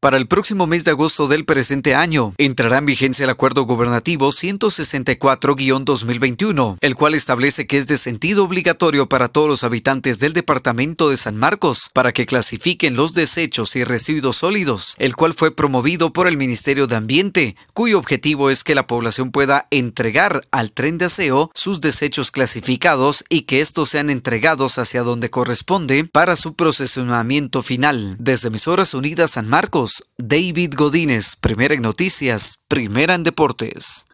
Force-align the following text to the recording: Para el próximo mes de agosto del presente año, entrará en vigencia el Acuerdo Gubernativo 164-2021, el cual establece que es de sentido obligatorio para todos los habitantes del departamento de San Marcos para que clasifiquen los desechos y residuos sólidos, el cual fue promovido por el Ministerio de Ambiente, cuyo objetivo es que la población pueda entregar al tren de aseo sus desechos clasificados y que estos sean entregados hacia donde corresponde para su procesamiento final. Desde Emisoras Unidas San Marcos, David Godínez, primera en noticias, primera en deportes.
Para 0.00 0.16
el 0.16 0.28
próximo 0.28 0.68
mes 0.68 0.84
de 0.84 0.92
agosto 0.92 1.26
del 1.26 1.44
presente 1.44 1.96
año, 1.96 2.32
entrará 2.38 2.78
en 2.78 2.86
vigencia 2.86 3.24
el 3.24 3.30
Acuerdo 3.30 3.64
Gubernativo 3.64 4.30
164-2021, 4.30 6.76
el 6.80 6.94
cual 6.94 7.14
establece 7.14 7.66
que 7.66 7.78
es 7.78 7.88
de 7.88 7.98
sentido 7.98 8.44
obligatorio 8.44 9.08
para 9.08 9.26
todos 9.26 9.48
los 9.48 9.64
habitantes 9.64 10.20
del 10.20 10.34
departamento 10.34 11.10
de 11.10 11.16
San 11.16 11.36
Marcos 11.36 11.90
para 11.92 12.12
que 12.12 12.26
clasifiquen 12.26 12.94
los 12.94 13.12
desechos 13.12 13.74
y 13.74 13.82
residuos 13.82 14.36
sólidos, 14.36 14.94
el 14.98 15.16
cual 15.16 15.34
fue 15.34 15.52
promovido 15.52 16.12
por 16.12 16.28
el 16.28 16.36
Ministerio 16.36 16.86
de 16.86 16.94
Ambiente, 16.94 17.56
cuyo 17.74 17.98
objetivo 17.98 18.50
es 18.50 18.62
que 18.62 18.76
la 18.76 18.86
población 18.86 19.32
pueda 19.32 19.66
entregar 19.72 20.42
al 20.52 20.70
tren 20.70 20.98
de 20.98 21.06
aseo 21.06 21.50
sus 21.54 21.80
desechos 21.80 22.30
clasificados 22.30 23.24
y 23.28 23.42
que 23.42 23.60
estos 23.60 23.88
sean 23.88 24.10
entregados 24.10 24.78
hacia 24.78 25.02
donde 25.02 25.28
corresponde 25.28 26.04
para 26.04 26.36
su 26.36 26.54
procesamiento 26.54 27.62
final. 27.62 28.14
Desde 28.20 28.46
Emisoras 28.46 28.94
Unidas 28.94 29.32
San 29.32 29.48
Marcos, 29.48 29.87
David 30.18 30.74
Godínez, 30.76 31.36
primera 31.36 31.74
en 31.74 31.82
noticias, 31.82 32.60
primera 32.68 33.14
en 33.14 33.24
deportes. 33.24 34.06